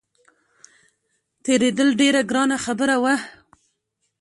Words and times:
تېرېدل 1.43 1.89
ډېره 1.99 2.21
ګرانه 2.29 2.57
خبره 2.65 2.95
وه. 3.03 3.15